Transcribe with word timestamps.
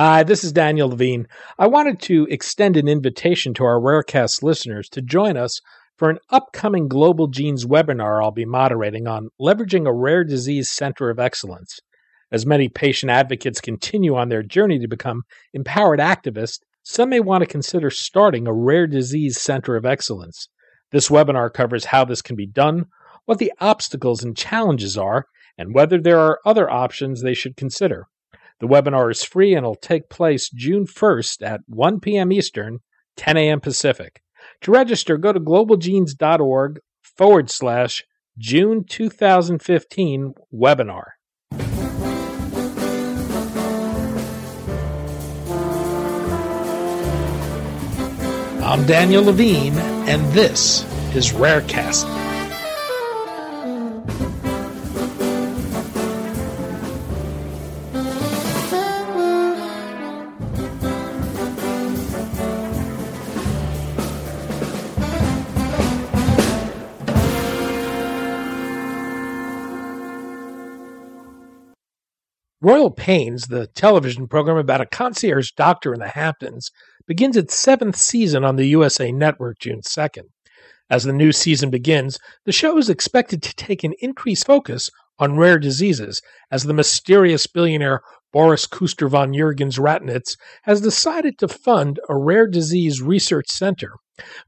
Hi, 0.00 0.22
this 0.22 0.44
is 0.44 0.52
Daniel 0.52 0.90
Levine. 0.90 1.26
I 1.58 1.66
wanted 1.66 1.98
to 2.02 2.28
extend 2.30 2.76
an 2.76 2.86
invitation 2.86 3.52
to 3.54 3.64
our 3.64 3.80
Rarecast 3.80 4.44
listeners 4.44 4.88
to 4.90 5.02
join 5.02 5.36
us 5.36 5.60
for 5.96 6.08
an 6.08 6.20
upcoming 6.30 6.86
Global 6.86 7.26
Genes 7.26 7.64
webinar 7.64 8.22
I'll 8.22 8.30
be 8.30 8.44
moderating 8.44 9.08
on 9.08 9.30
leveraging 9.40 9.88
a 9.88 9.92
rare 9.92 10.22
disease 10.22 10.70
center 10.70 11.10
of 11.10 11.18
excellence. 11.18 11.80
As 12.30 12.46
many 12.46 12.68
patient 12.68 13.10
advocates 13.10 13.60
continue 13.60 14.14
on 14.14 14.28
their 14.28 14.44
journey 14.44 14.78
to 14.78 14.86
become 14.86 15.22
empowered 15.52 15.98
activists, 15.98 16.60
some 16.84 17.08
may 17.08 17.18
want 17.18 17.42
to 17.42 17.46
consider 17.50 17.90
starting 17.90 18.46
a 18.46 18.54
rare 18.54 18.86
disease 18.86 19.40
center 19.40 19.74
of 19.74 19.84
excellence. 19.84 20.48
This 20.92 21.08
webinar 21.08 21.52
covers 21.52 21.86
how 21.86 22.04
this 22.04 22.22
can 22.22 22.36
be 22.36 22.46
done, 22.46 22.86
what 23.24 23.38
the 23.38 23.52
obstacles 23.58 24.22
and 24.22 24.36
challenges 24.36 24.96
are, 24.96 25.26
and 25.58 25.74
whether 25.74 26.00
there 26.00 26.20
are 26.20 26.38
other 26.46 26.70
options 26.70 27.20
they 27.20 27.34
should 27.34 27.56
consider. 27.56 28.06
The 28.60 28.66
webinar 28.66 29.10
is 29.10 29.22
free 29.22 29.54
and 29.54 29.64
will 29.64 29.76
take 29.76 30.08
place 30.08 30.50
June 30.50 30.86
1st 30.86 31.46
at 31.46 31.60
1 31.68 32.00
p.m. 32.00 32.32
Eastern, 32.32 32.80
10 33.16 33.36
a.m. 33.36 33.60
Pacific. 33.60 34.20
To 34.62 34.72
register, 34.72 35.16
go 35.16 35.32
to 35.32 35.38
globalgenes.org 35.38 36.80
forward 37.02 37.50
slash 37.50 38.04
June 38.36 38.84
2015 38.84 40.34
webinar. 40.52 41.04
I'm 48.60 48.84
Daniel 48.86 49.24
Levine, 49.24 49.78
and 50.08 50.20
this 50.32 50.84
is 51.14 51.32
Rarecast. 51.32 52.27
Royal 72.60 72.90
Pains, 72.90 73.46
the 73.46 73.68
television 73.68 74.26
program 74.26 74.56
about 74.56 74.80
a 74.80 74.86
concierge 74.86 75.52
doctor 75.52 75.94
in 75.94 76.00
the 76.00 76.08
Hamptons, 76.08 76.72
begins 77.06 77.36
its 77.36 77.54
seventh 77.54 77.94
season 77.94 78.44
on 78.44 78.56
the 78.56 78.66
USA 78.66 79.12
Network 79.12 79.60
June 79.60 79.80
2nd. 79.80 80.24
As 80.90 81.04
the 81.04 81.12
new 81.12 81.30
season 81.30 81.70
begins, 81.70 82.18
the 82.46 82.52
show 82.52 82.76
is 82.76 82.90
expected 82.90 83.44
to 83.44 83.54
take 83.54 83.84
an 83.84 83.94
increased 84.00 84.44
focus 84.44 84.90
on 85.20 85.36
rare 85.36 85.60
diseases, 85.60 86.20
as 86.50 86.64
the 86.64 86.74
mysterious 86.74 87.46
billionaire 87.46 88.00
Boris 88.32 88.66
Kuster 88.66 89.08
von 89.08 89.32
Jurgens 89.32 89.78
Ratnitz 89.78 90.36
has 90.64 90.80
decided 90.80 91.38
to 91.38 91.46
fund 91.46 92.00
a 92.08 92.16
rare 92.16 92.48
disease 92.48 93.00
research 93.00 93.46
center. 93.48 93.92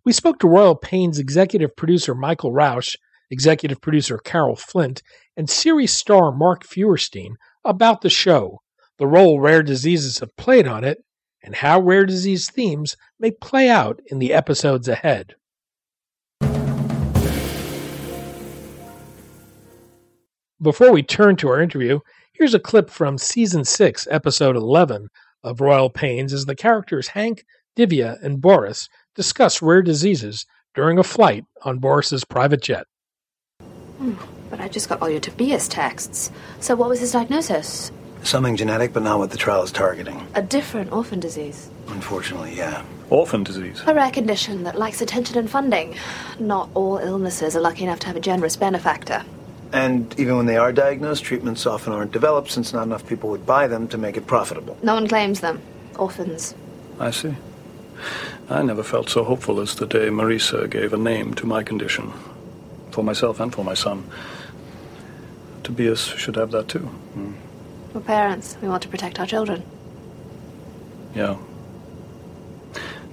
We 0.05 0.13
spoke 0.13 0.41
to 0.41 0.49
Royal 0.49 0.75
Pains 0.75 1.21
executive 1.21 1.77
producer 1.77 2.17
Michael 2.17 2.53
Rausch, 2.53 2.97
executive 3.31 3.81
producer 3.81 4.19
Carol 4.19 4.57
Flint, 4.57 5.01
and 5.37 5.49
series 5.49 5.93
star 5.93 6.33
Mark 6.33 6.65
Feuerstein 6.65 7.37
about 7.65 8.01
the 8.01 8.11
show, 8.11 8.61
the 8.99 9.07
role 9.07 9.41
rare 9.41 9.63
diseases 9.63 10.19
have 10.19 10.37
played 10.37 10.67
on 10.67 10.85
it, 10.85 11.03
and 11.43 11.55
how 11.55 11.81
rare 11.81 12.05
disease 12.05 12.51
themes 12.51 12.97
may 13.19 13.31
play 13.31 13.69
out 13.69 14.01
in 14.07 14.19
the 14.19 14.33
episodes 14.33 14.89
ahead. 14.89 15.35
Before 20.63 20.93
we 20.93 21.03
turn 21.03 21.37
to 21.37 21.49
our 21.49 21.63
interview, 21.63 22.01
here's 22.35 22.53
a 22.53 22.61
clip 22.61 22.91
from 22.91 23.17
season 23.17 23.65
6, 23.65 24.07
episode 24.11 24.57
11 24.57 25.09
of 25.43 25.63
Royal 25.63 25.89
Pains 25.89 26.35
as 26.35 26.45
the 26.45 26.55
characters 26.55 27.09
Hank, 27.09 27.47
Divya, 27.77 28.23
and 28.23 28.43
Boris 28.43 28.91
discuss 29.15 29.63
rare 29.63 29.81
diseases 29.81 30.45
during 30.75 30.99
a 30.99 31.03
flight 31.03 31.45
on 31.63 31.79
Boris's 31.79 32.25
private 32.25 32.61
jet. 32.61 32.87
Hmm. 33.97 34.15
But 34.51 34.61
I 34.61 34.69
just 34.69 34.89
got 34.89 35.01
all 35.01 35.09
your 35.09 35.21
Tobias 35.21 35.69
texts. 35.69 36.31
So 36.59 36.75
what 36.75 36.89
was 36.89 37.01
his 37.01 37.13
diagnosis? 37.13 37.91
Something 38.23 38.57
genetic, 38.57 38.93
but 38.93 39.03
not 39.03 39.19
what 39.19 39.31
the 39.31 39.39
trial 39.39 39.63
is 39.63 39.73
targeting. 39.73 40.27
A 40.35 40.43
different 40.43 40.93
orphan 40.93 41.21
disease. 41.21 41.71
Unfortunately, 41.89 42.55
yeah. 42.55 42.85
Orphan 43.09 43.45
disease? 43.45 43.81
A 43.87 43.95
rare 43.95 44.11
condition 44.11 44.65
that 44.65 44.77
lacks 44.77 45.01
attention 45.01 45.39
and 45.39 45.49
funding. 45.49 45.97
Not 46.39 46.69
all 46.75 46.99
illnesses 46.99 47.57
are 47.57 47.61
lucky 47.61 47.85
enough 47.85 48.01
to 48.01 48.07
have 48.09 48.17
a 48.17 48.21
generous 48.21 48.57
benefactor. 48.57 49.25
And 49.73 50.15
even 50.19 50.37
when 50.37 50.47
they 50.47 50.57
are 50.57 50.73
diagnosed, 50.73 51.25
treatments 51.25 51.65
often 51.65 51.93
aren't 51.93 52.13
developed 52.13 52.51
since 52.51 52.73
not 52.73 52.83
enough 52.83 53.07
people 53.07 53.31
would 53.31 53.47
buy 53.47 53.69
them 53.69 53.89
to 53.89 53.99
make 53.99 54.17
it 54.17 54.27
profitable. 54.27 54.77
No 54.83 54.95
one 54.95 55.09
claims 55.09 55.41
them. 55.41 55.63
Orphans. 55.97 56.55
I 56.99 57.11
see. 57.11 57.35
I 58.49 58.63
never 58.63 58.83
felt 58.83 59.09
so 59.09 59.25
hopeful 59.25 59.61
as 59.61 59.77
the 59.77 59.87
day 59.87 60.09
Marisa 60.09 60.69
gave 60.69 60.93
a 60.93 60.97
name 60.97 61.35
to 61.35 61.47
my 61.47 61.63
condition. 61.63 62.13
For 62.91 63.05
myself 63.05 63.39
and 63.39 63.55
for 63.55 63.65
my 63.65 63.75
son. 63.75 64.05
Tobias 65.71 66.05
should 66.05 66.35
have 66.35 66.51
that 66.51 66.67
too. 66.67 66.91
Mm. 67.17 67.35
We're 67.95 68.01
parents. 68.01 68.57
We 68.61 68.69
want 68.69 68.83
to 68.83 68.89
protect 68.89 69.21
our 69.21 69.27
children. 69.27 69.63
Yeah. 71.15 71.37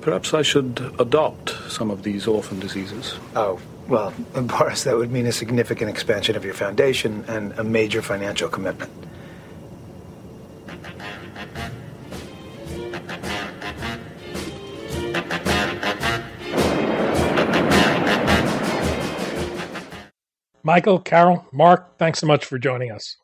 Perhaps 0.01 0.33
I 0.33 0.41
should 0.41 0.79
adopt 0.97 1.51
some 1.69 1.91
of 1.91 2.01
these 2.01 2.25
orphan 2.25 2.59
diseases. 2.59 3.15
Oh, 3.35 3.59
well, 3.87 4.11
Boris, 4.33 4.85
that 4.85 4.97
would 4.97 5.11
mean 5.11 5.27
a 5.27 5.31
significant 5.31 5.91
expansion 5.91 6.35
of 6.35 6.43
your 6.43 6.55
foundation 6.55 7.25
and 7.27 7.53
a 7.59 7.63
major 7.63 8.01
financial 8.01 8.49
commitment. 8.49 8.91
Michael, 20.67 20.99
Carol, 20.99 21.47
Mark, 21.53 21.97
thanks 21.97 22.19
so 22.19 22.27
much 22.27 22.43
for 22.43 22.59
joining 22.59 22.91
us. 22.91 23.15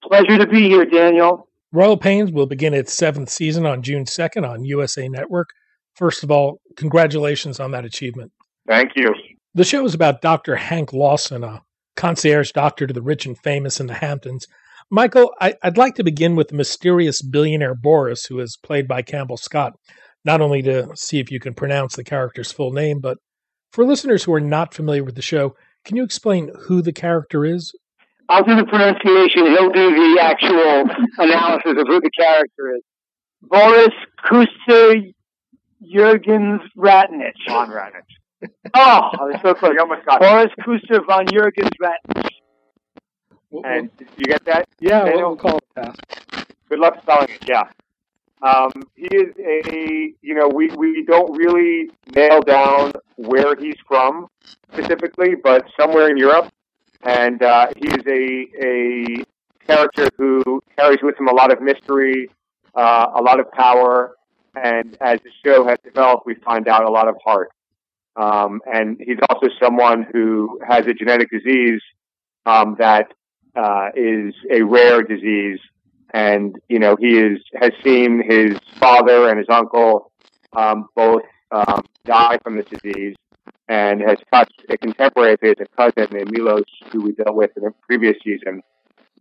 Pleasure 0.00 0.38
to 0.38 0.46
be 0.46 0.68
here, 0.68 0.84
Daniel. 0.84 1.48
Royal 1.72 1.96
Pains 1.96 2.30
will 2.30 2.46
begin 2.46 2.72
its 2.72 2.92
seventh 2.92 3.30
season 3.30 3.66
on 3.66 3.82
June 3.82 4.04
2nd 4.04 4.48
on 4.48 4.64
USA 4.64 5.08
Network. 5.08 5.48
First 5.96 6.22
of 6.22 6.30
all, 6.30 6.60
congratulations 6.76 7.58
on 7.58 7.72
that 7.72 7.84
achievement. 7.84 8.30
Thank 8.68 8.92
you. 8.94 9.12
The 9.54 9.64
show 9.64 9.84
is 9.86 9.92
about 9.92 10.22
Dr. 10.22 10.54
Hank 10.54 10.92
Lawson, 10.92 11.42
a 11.42 11.62
concierge 11.96 12.52
doctor 12.52 12.86
to 12.86 12.94
the 12.94 13.02
rich 13.02 13.26
and 13.26 13.36
famous 13.36 13.80
in 13.80 13.88
the 13.88 13.94
Hamptons. 13.94 14.46
Michael, 14.88 15.34
I, 15.40 15.54
would 15.64 15.78
like 15.78 15.96
to 15.96 16.04
begin 16.04 16.36
with 16.36 16.46
the 16.46 16.54
mysterious 16.54 17.22
billionaire 17.22 17.74
Boris, 17.74 18.26
who 18.26 18.38
is 18.38 18.56
played 18.56 18.86
by 18.86 19.02
Campbell 19.02 19.36
Scott, 19.36 19.72
not 20.24 20.40
only 20.40 20.62
to 20.62 20.90
see 20.94 21.18
if 21.18 21.32
you 21.32 21.40
can 21.40 21.54
pronounce 21.54 21.96
the 21.96 22.04
character's 22.04 22.52
full 22.52 22.70
name, 22.70 23.00
but 23.00 23.18
for 23.72 23.84
listeners 23.84 24.22
who 24.22 24.32
are 24.32 24.40
not 24.40 24.74
familiar 24.74 25.02
with 25.02 25.16
the 25.16 25.22
show, 25.22 25.56
can 25.84 25.96
you 25.96 26.04
explain 26.04 26.50
who 26.66 26.82
the 26.82 26.92
character 26.92 27.44
is? 27.44 27.72
I'll 28.28 28.44
do 28.44 28.54
the 28.54 28.64
pronunciation. 28.66 29.46
He'll 29.46 29.70
do 29.70 29.90
the 29.90 30.20
actual 30.20 30.84
analysis 31.18 31.72
of 31.78 31.86
who 31.86 32.00
the 32.00 32.10
character 32.18 32.76
is. 32.76 32.82
Boris 33.42 33.94
Kuster 34.26 35.14
Jurgens 35.82 36.60
Ratnich. 36.76 37.32
Von 37.48 37.70
Ratnich. 37.70 38.50
Oh, 38.74 39.10
I 39.12 39.24
was 39.24 39.36
so 39.42 39.54
close. 39.54 39.72
You 39.74 39.80
almost 39.80 40.04
got 40.04 40.20
Boris 40.20 40.52
Kuster 40.60 41.04
von 41.06 41.26
Jurgens 41.26 41.70
Ratnich. 41.82 42.28
And 43.64 43.90
you 44.18 44.26
get 44.26 44.44
that? 44.44 44.68
Yeah, 44.78 45.04
we'll 45.04 45.36
call 45.36 45.56
it 45.56 45.64
that. 45.76 45.96
Good 46.68 46.80
luck 46.80 47.00
spelling 47.00 47.30
it. 47.30 47.48
Yeah. 47.48 47.62
Um, 48.42 48.70
he 48.94 49.06
is 49.06 49.34
a, 49.38 50.14
you 50.22 50.34
know, 50.34 50.48
we, 50.48 50.68
we 50.76 51.04
don't 51.04 51.36
really 51.36 51.90
nail 52.14 52.40
down 52.40 52.92
where 53.16 53.56
he's 53.56 53.76
from 53.86 54.28
specifically, 54.70 55.34
but 55.34 55.66
somewhere 55.78 56.08
in 56.08 56.16
Europe. 56.16 56.52
And 57.02 57.42
uh, 57.42 57.68
he 57.76 57.88
is 57.88 58.04
a, 58.06 58.46
a 58.64 59.24
character 59.66 60.08
who 60.16 60.62
carries 60.76 60.98
with 61.02 61.18
him 61.18 61.28
a 61.28 61.34
lot 61.34 61.52
of 61.52 61.60
mystery, 61.60 62.30
uh, 62.74 63.06
a 63.14 63.22
lot 63.22 63.40
of 63.40 63.50
power, 63.52 64.14
and 64.54 64.96
as 65.00 65.20
the 65.22 65.30
show 65.44 65.66
has 65.66 65.78
developed, 65.84 66.26
we 66.26 66.34
find 66.36 66.68
out 66.68 66.84
a 66.84 66.90
lot 66.90 67.08
of 67.08 67.16
heart. 67.24 67.50
Um, 68.16 68.60
and 68.72 68.96
he's 68.98 69.18
also 69.28 69.48
someone 69.62 70.06
who 70.12 70.60
has 70.66 70.86
a 70.86 70.94
genetic 70.94 71.30
disease 71.30 71.80
um, 72.46 72.74
that 72.78 73.12
uh, 73.54 73.90
is 73.94 74.34
a 74.50 74.62
rare 74.62 75.02
disease 75.02 75.60
and 76.14 76.56
you 76.68 76.78
know 76.78 76.96
he 76.98 77.18
is 77.18 77.38
has 77.60 77.72
seen 77.84 78.22
his 78.26 78.58
father 78.78 79.28
and 79.28 79.38
his 79.38 79.48
uncle 79.50 80.12
um, 80.56 80.86
both 80.94 81.22
um, 81.50 81.82
die 82.04 82.38
from 82.42 82.56
this 82.56 82.66
disease, 82.66 83.16
and 83.68 84.00
has 84.00 84.18
touched 84.32 84.64
a 84.70 84.78
contemporary 84.78 85.34
of 85.34 85.40
his, 85.40 85.54
a 85.60 85.66
cousin 85.76 86.08
named 86.12 86.30
Milos, 86.30 86.64
who 86.90 87.02
we 87.02 87.12
dealt 87.12 87.36
with 87.36 87.50
in 87.56 87.64
the 87.64 87.72
previous 87.86 88.16
season. 88.24 88.62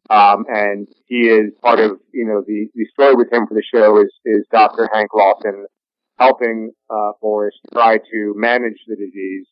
Um, 0.09 0.45
and 0.47 0.87
he 1.07 1.27
is 1.27 1.51
part 1.61 1.79
of 1.79 1.99
you 2.13 2.25
know 2.25 2.41
the 2.45 2.67
the 2.75 2.85
story 2.93 3.15
with 3.15 3.31
him 3.31 3.45
for 3.47 3.53
the 3.53 3.63
show 3.63 4.01
is 4.01 4.11
is 4.25 4.45
Dr. 4.51 4.89
Hank 4.93 5.13
Lawson 5.13 5.65
helping 6.17 6.71
uh, 6.89 7.11
Boris 7.21 7.55
try 7.73 7.97
to 7.97 8.33
manage 8.35 8.79
the 8.87 8.95
disease 8.95 9.45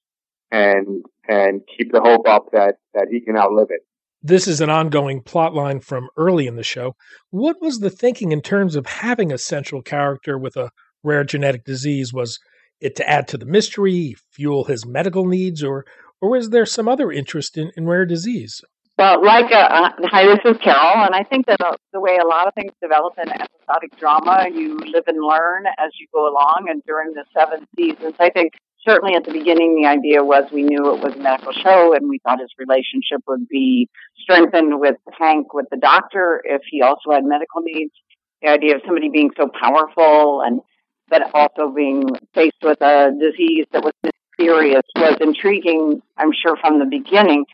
and 0.52 1.04
and 1.28 1.62
keep 1.78 1.92
the 1.92 2.02
hope 2.02 2.28
up 2.28 2.52
that 2.54 2.76
that 2.94 3.08
he 3.12 3.20
can 3.20 3.38
outlive 3.38 3.68
it. 3.70 3.82
This 4.28 4.48
is 4.48 4.60
an 4.60 4.72
ongoing 4.72 5.22
plot 5.22 5.54
line 5.54 5.82
from 5.82 6.10
early 6.18 6.48
in 6.48 6.56
the 6.56 6.64
show. 6.64 6.96
What 7.30 7.58
was 7.62 7.78
the 7.78 7.92
thinking 7.92 8.32
in 8.32 8.42
terms 8.42 8.76
of 8.76 8.88
having 8.88 9.32
a 9.32 9.38
central 9.38 9.84
character 9.84 10.36
with 10.36 10.58
a 10.58 10.72
rare 11.04 11.24
genetic 11.24 11.64
disease? 11.64 12.12
Was 12.12 12.40
it 12.82 12.96
to 12.96 13.08
add 13.08 13.28
to 13.28 13.38
the 13.38 13.46
mystery, 13.46 14.16
fuel 14.32 14.64
his 14.64 14.84
medical 14.84 15.28
needs, 15.28 15.64
or 15.64 15.86
or 16.22 16.32
was 16.32 16.50
there 16.50 16.66
some 16.66 16.88
other 16.88 17.12
interest 17.12 17.56
in, 17.56 17.72
in 17.78 17.86
rare 17.86 18.08
disease? 18.08 18.62
Well, 18.98 19.24
like, 19.24 19.52
uh, 19.52 19.58
uh, 19.58 19.90
hi, 20.06 20.26
this 20.26 20.40
is 20.44 20.58
Carol, 20.60 21.06
and 21.06 21.14
I 21.14 21.22
think 21.22 21.46
that 21.46 21.62
uh, 21.62 21.76
the 21.94 22.00
way 22.00 22.18
a 22.18 22.26
lot 22.26 22.48
of 22.48 22.56
things 22.56 22.72
develop 22.82 23.14
in 23.22 23.30
episodic 23.30 23.96
drama, 24.00 24.48
you 24.52 24.80
live 24.80 25.04
and 25.06 25.24
learn 25.24 25.68
as 25.78 25.92
you 26.00 26.08
go 26.12 26.28
along, 26.28 26.66
and 26.70 26.82
during 26.88 27.14
the 27.14 27.26
seven 27.32 27.68
seasons, 27.78 28.16
I 28.20 28.32
think 28.32 28.54
certainly 28.86 29.16
at 29.16 29.26
the 29.26 29.32
beginning, 29.32 29.82
the 29.82 29.88
idea 29.88 30.24
was 30.24 30.46
we 30.52 30.64
knew 30.64 30.94
it 30.94 31.04
was 31.04 31.16
a 31.16 31.20
medical 31.20 31.52
show 31.52 31.94
and 31.94 32.08
we 32.08 32.20
thought 32.20 32.40
his 32.40 32.52
relationship 32.58 33.22
would 33.28 33.48
be 33.48 33.90
strengthened 34.18 34.80
with 34.80 34.96
Hank, 35.18 35.54
with 35.54 35.66
the 35.72 35.78
doctor, 35.78 36.42
if 36.46 36.62
he 36.70 36.82
also 36.82 37.12
had 37.12 37.24
medical 37.24 37.62
needs. 37.62 37.94
The 38.42 38.50
idea 38.50 38.76
of 38.76 38.82
somebody 38.86 39.10
being 39.10 39.32
so 39.38 39.50
powerful 39.60 40.42
and 40.42 40.62
but 41.08 41.22
also 41.34 41.70
being 41.70 42.04
faced 42.34 42.58
with 42.64 42.82
a 42.82 43.12
disease 43.20 43.66
that 43.72 43.84
was 43.84 43.94
mysterious 44.04 44.82
was 44.96 45.18
intriguing, 45.22 46.02
I'm 46.18 46.32
sure, 46.32 46.58
from 46.58 46.80
the 46.80 46.86
beginning. 46.86 47.46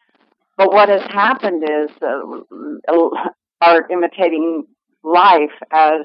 But 0.57 0.71
what 0.71 0.89
has 0.89 1.01
happened 1.03 1.63
is 1.63 1.89
uh, 2.01 3.09
art 3.61 3.91
imitating 3.91 4.65
life 5.03 5.51
as 5.71 6.01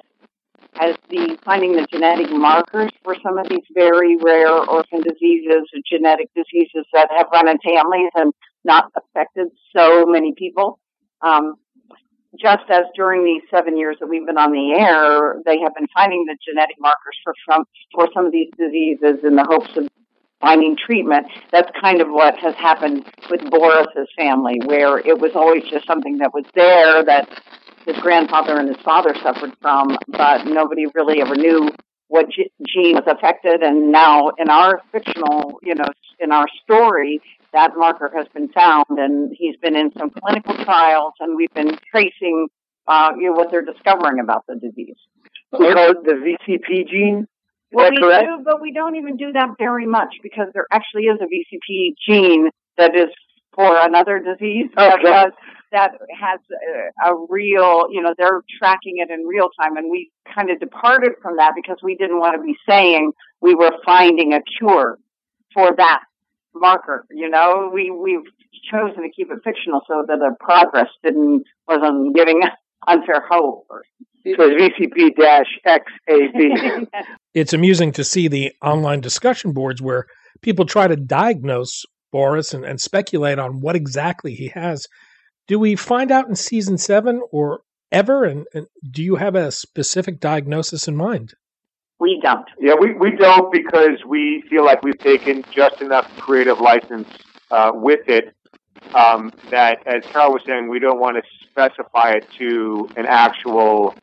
as 0.81 0.96
the 1.11 1.38
finding 1.44 1.73
the 1.73 1.87
genetic 1.90 2.31
markers 2.31 2.90
for 3.02 3.17
some 3.23 3.38
of 3.38 3.49
these 3.49 3.64
very 3.75 4.17
rare 4.17 4.52
orphan 4.52 5.00
diseases, 5.02 5.62
or 5.75 5.81
genetic 5.90 6.28
diseases 6.34 6.84
that 6.93 7.08
have 7.17 7.26
run 7.32 7.49
in 7.49 7.58
families 7.58 8.11
and 8.14 8.32
not 8.64 8.90
affected 8.96 9.49
so 9.75 10.05
many 10.06 10.34
people. 10.37 10.78
Um, 11.23 11.55
just 12.38 12.64
as 12.69 12.84
during 12.94 13.25
these 13.25 13.43
seven 13.50 13.76
years 13.78 13.96
that 14.00 14.08
we've 14.08 14.26
been 14.26 14.37
on 14.37 14.52
the 14.52 14.73
air, 14.73 15.40
they 15.46 15.58
have 15.61 15.75
been 15.75 15.88
finding 15.94 16.26
the 16.26 16.37
genetic 16.46 16.76
markers 16.79 17.17
for 17.25 17.32
for 17.94 18.08
some 18.12 18.26
of 18.26 18.32
these 18.32 18.50
diseases 18.58 19.25
in 19.25 19.37
the 19.37 19.44
hopes 19.44 19.75
of 19.76 19.88
finding 20.40 20.76
treatment. 20.76 21.26
That's 21.50 21.70
kind 21.81 22.00
of 22.00 22.08
what 22.08 22.37
has 22.38 22.55
happened 22.56 23.06
with 23.31 23.49
Boris's 23.50 24.08
family, 24.17 24.61
where 24.67 24.99
it 24.99 25.19
was 25.19 25.32
always 25.34 25.64
just 25.64 25.87
something 25.87 26.19
that 26.19 26.34
was 26.34 26.44
there 26.55 27.02
that 27.05 27.29
his 27.87 27.97
grandfather 27.99 28.59
and 28.59 28.69
his 28.69 28.83
father 28.85 29.15
suffered 29.23 29.53
from, 29.62 29.97
but 30.09 30.44
nobody 30.47 30.87
really 30.94 31.21
ever 31.23 31.37
knew 31.37 31.71
what 32.09 32.27
gene 32.31 32.94
was 32.94 33.05
affected. 33.06 33.62
And 33.62 33.91
now 33.93 34.31
in 34.38 34.50
our 34.50 34.83
fictional, 34.93 35.59
you 35.62 35.75
know, 35.75 35.87
in 36.21 36.33
our 36.33 36.47
story, 36.65 37.21
that 37.53 37.73
marker 37.77 38.11
has 38.15 38.27
been 38.35 38.49
found 38.49 38.87
and 38.91 39.35
he's 39.37 39.56
been 39.56 39.77
in 39.77 39.91
some 39.99 40.11
clinical 40.11 40.55
trials 40.65 41.15
and 41.21 41.37
we've 41.37 41.53
been 41.55 41.79
tracing, 41.91 42.49
uh, 42.87 43.11
you 43.17 43.27
know, 43.27 43.33
what 43.33 43.50
they're 43.50 43.65
discovering 43.65 44.21
about 44.21 44.44
the 44.47 44.56
disease. 44.56 44.97
We 45.53 45.73
call 45.73 45.91
it 45.91 46.05
the 46.05 46.37
VCP 46.49 46.89
gene. 46.89 47.27
Well, 47.73 47.87
that 47.87 47.93
we 47.93 48.00
correct? 48.00 48.27
do, 48.27 48.43
but 48.44 48.61
we 48.61 48.73
don't 48.73 48.97
even 48.97 49.17
do 49.17 49.32
that 49.32 49.50
very 49.59 49.87
much 49.87 50.15
because 50.23 50.49
there 50.55 50.67
actually 50.73 51.05
is 51.05 51.19
a 51.21 51.25
VCP 51.25 51.94
gene 52.06 52.50
that 52.79 52.94
is 52.94 53.09
for 53.55 53.77
another 53.81 54.19
disease 54.21 54.71
Okay. 54.77 54.97
because 55.03 55.32
that 55.73 55.93
has 56.19 56.41
a, 57.05 57.11
a 57.11 57.27
real, 57.29 57.87
you 57.91 58.01
know, 58.03 58.15
they're 58.17 58.43
tracking 58.59 58.95
it 58.97 59.11
in 59.11 59.27
real 59.27 59.49
time, 59.61 59.77
and 59.77 59.91
we 59.91 60.11
kind 60.35 60.51
of 60.51 60.61
departed 60.61 61.13
from 61.23 61.37
that 61.37 61.53
because 61.55 61.79
we 61.83 61.97
didn't 61.97 62.19
want 62.19 62.37
to 62.37 62.43
be 62.43 62.57
saying 62.69 63.13
we 63.41 63.55
were 63.55 63.73
finding 63.85 64.33
a 64.33 64.41
cure 64.59 64.99
for 65.53 65.75
that 65.77 66.01
marker. 66.55 67.07
You 67.11 67.29
know, 67.29 67.71
we 67.73 67.91
we've 67.91 68.27
chosen 68.71 69.03
to 69.03 69.11
keep 69.15 69.31
it 69.31 69.39
fictional 69.45 69.83
so 69.87 70.05
that 70.07 70.19
the 70.19 70.35
progress 70.41 70.89
didn't 71.03 71.45
wasn't 71.69 72.15
giving 72.15 72.43
unfair 72.87 73.23
hope. 73.29 73.67
Or, 73.71 73.85
So 74.25 74.51
it's 74.51 74.79
VCP 74.79 75.17
dash 75.17 75.47
XAB. 75.67 76.87
It's 77.35 77.53
amusing 77.53 77.93
to 77.93 78.03
see 78.03 78.29
the 78.29 78.51
online 78.63 79.03
discussion 79.03 79.53
boards 79.53 79.83
where 79.83 80.07
people 80.41 80.65
try 80.65 80.87
to 80.87 80.97
diagnose 80.97 81.85
Boris 82.11 82.55
and, 82.55 82.65
and 82.65 82.81
speculate 82.81 83.39
on 83.39 83.61
what 83.61 83.77
exactly 83.77 84.35
he 84.35 84.49
has. 84.55 84.87
Do 85.46 85.58
we 85.58 85.76
find 85.76 86.10
out 86.10 86.28
in 86.28 86.37
season 86.37 86.78
seven 86.78 87.22
or 87.31 87.60
ever? 87.93 88.25
And, 88.25 88.46
and 88.52 88.66
do 88.88 89.02
you 89.02 89.16
have 89.16 89.34
a 89.34 89.52
specific 89.52 90.20
diagnosis 90.20 90.88
in 90.88 90.96
mind? 90.96 91.34
we 91.98 92.20
don't. 92.22 92.46
Yeah, 92.58 92.75
we, 92.78 92.93
we 92.94 93.12
don't 93.12 93.50
because 93.52 94.04
we 94.06 94.43
feel 94.50 94.64
like 94.64 94.82
we've 94.82 94.98
taken 94.98 95.44
just 95.50 95.81
enough 95.81 96.10
creative 96.19 96.60
license 96.60 97.08
uh, 97.50 97.72
with 97.75 98.08
it 98.08 98.34
um, 98.94 99.32
that, 99.50 99.87
as 99.87 100.04
Carol 100.04 100.32
was 100.32 100.43
saying, 100.46 100.69
we 100.69 100.78
don't 100.78 101.00
want 101.00 101.16
to 101.16 101.22
specify 101.43 102.12
it 102.12 102.26
to 102.38 102.88
an 102.96 103.06
actual 103.06 103.94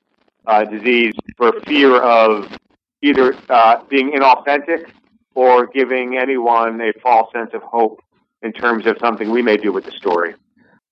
uh, 0.48 0.64
disease 0.66 1.14
for 1.38 1.54
fear 1.62 2.02
of 2.02 2.58
either 3.02 3.36
uh, 3.50 3.84
being 3.90 4.12
inauthentic 4.12 4.90
or 5.36 5.68
giving 5.68 6.18
anyone 6.18 6.82
a 6.82 6.94
false 7.00 7.32
sense 7.32 7.52
of 7.54 7.62
hope 7.62 8.02
in 8.42 8.52
terms 8.52 8.86
of 8.88 8.98
something 9.00 9.30
we 9.30 9.42
may 9.42 9.58
do 9.58 9.72
with 9.72 9.86
the 9.86 9.92
story. 9.92 10.34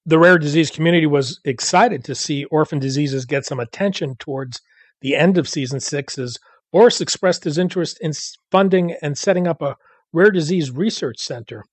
The 0.06 0.18
rare 0.18 0.40
disease 0.40 0.72
community 0.72 1.06
was 1.06 1.40
excited 1.46 2.04
to 2.06 2.16
see 2.16 2.46
orphan 2.46 2.80
diseases 2.80 3.26
get 3.26 3.46
some 3.46 3.60
attention 3.60 4.16
towards 4.16 4.60
the 5.02 5.16
end 5.16 5.38
of 5.38 5.48
season 5.48 5.80
six 5.80 6.18
as 6.18 6.38
Boris 6.72 7.02
expressed 7.02 7.44
his 7.44 7.58
interest 7.58 8.00
in 8.02 8.14
funding 8.52 8.96
and 9.02 9.18
setting 9.18 9.48
up 9.48 9.62
a 9.62 9.76
rare 10.14 10.32
disease 10.32 10.72
research 10.72 11.20
center. 11.20 11.64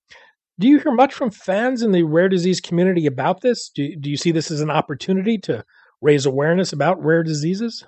Do 0.59 0.67
you 0.67 0.79
hear 0.79 0.91
much 0.91 1.13
from 1.13 1.31
fans 1.31 1.81
in 1.81 1.91
the 1.91 2.03
rare 2.03 2.29
disease 2.29 2.59
community 2.59 3.05
about 3.05 3.41
this? 3.41 3.69
Do, 3.73 3.95
do 3.95 4.09
you 4.09 4.17
see 4.17 4.31
this 4.31 4.51
as 4.51 4.61
an 4.61 4.69
opportunity 4.69 5.37
to 5.39 5.63
raise 6.01 6.25
awareness 6.25 6.73
about 6.73 7.03
rare 7.03 7.23
diseases? 7.23 7.83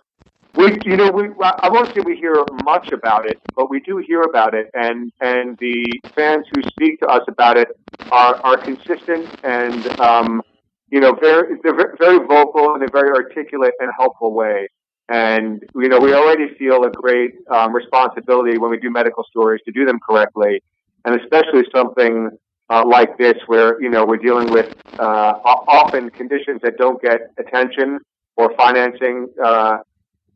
We, 0.55 0.77
you 0.85 0.97
know, 0.97 1.09
we, 1.11 1.29
I 1.41 1.69
won't 1.69 1.87
say 1.93 2.01
we 2.05 2.17
hear 2.17 2.35
much 2.65 2.91
about 2.91 3.25
it, 3.25 3.39
but 3.55 3.69
we 3.69 3.79
do 3.79 3.97
hear 4.05 4.21
about 4.23 4.53
it, 4.53 4.69
and 4.73 5.11
and 5.21 5.57
the 5.59 5.85
fans 6.15 6.45
who 6.53 6.61
speak 6.63 6.99
to 6.99 7.07
us 7.07 7.21
about 7.29 7.57
it 7.57 7.69
are 8.11 8.35
are 8.43 8.57
consistent 8.57 9.29
and 9.43 9.87
um, 9.99 10.41
you 10.89 10.99
know 10.99 11.13
very 11.13 11.57
they're 11.63 11.95
very 11.97 12.19
vocal 12.27 12.75
in 12.75 12.83
a 12.83 12.87
very 12.91 13.11
articulate 13.11 13.73
and 13.79 13.89
helpful 13.97 14.33
way. 14.33 14.67
And 15.09 15.63
you 15.75 15.87
know, 15.89 15.99
we 15.99 16.13
already 16.13 16.53
feel 16.55 16.83
a 16.83 16.89
great 16.91 17.33
um, 17.49 17.73
responsibility 17.73 18.57
when 18.57 18.71
we 18.71 18.77
do 18.79 18.89
medical 18.89 19.23
stories 19.23 19.61
to 19.65 19.71
do 19.71 19.85
them 19.85 19.99
correctly, 19.99 20.61
and 21.05 21.19
especially 21.19 21.63
something 21.73 22.29
uh, 22.69 22.83
like 22.85 23.17
this 23.17 23.35
where 23.47 23.81
you 23.81 23.89
know 23.89 24.05
we're 24.05 24.17
dealing 24.17 24.51
with 24.51 24.73
uh, 24.99 25.33
often 25.43 26.09
conditions 26.09 26.61
that 26.61 26.77
don't 26.77 27.01
get 27.01 27.31
attention 27.37 27.99
or 28.35 28.53
financing. 28.57 29.27
Uh, 29.43 29.77